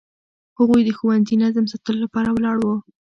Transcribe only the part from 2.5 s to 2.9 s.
وو.